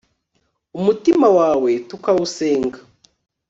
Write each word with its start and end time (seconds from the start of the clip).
umutima 0.79 1.27
wawe 1.37 1.71
tukawusenga 1.87 2.79